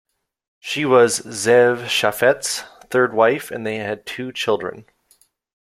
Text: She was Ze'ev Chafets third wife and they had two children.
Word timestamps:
She 0.59 0.83
was 0.83 1.19
Ze'ev 1.19 1.83
Chafets 1.87 2.63
third 2.89 3.13
wife 3.13 3.51
and 3.51 3.67
they 3.67 3.75
had 3.75 4.07
two 4.07 4.31
children. 4.31 4.85